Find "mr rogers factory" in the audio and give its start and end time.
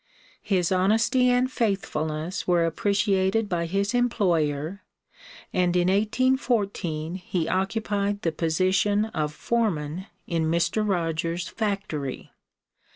10.49-12.31